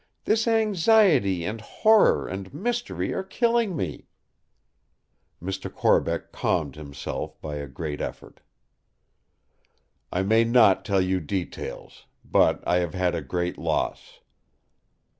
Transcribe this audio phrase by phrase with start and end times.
[0.25, 4.07] This anxiety, and horror, and mystery are killing me!"
[5.39, 5.71] Mr.
[5.71, 8.39] Corbeck calmed himself by a great effort.
[10.11, 14.21] "I may not tell you details; but I have had a great loss.